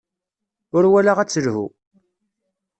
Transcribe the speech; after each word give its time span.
Ur 0.75 0.83
walaɣ 0.91 1.17
ad 1.19 1.29
telḥu. 1.29 1.67